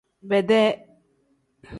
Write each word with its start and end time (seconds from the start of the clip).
Bedee. 0.29 0.87